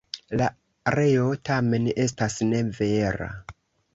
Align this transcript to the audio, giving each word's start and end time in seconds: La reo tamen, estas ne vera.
La 0.41 0.45
reo 0.95 1.27
tamen, 1.49 1.85
estas 2.05 2.39
ne 2.53 2.63
vera. 2.79 3.31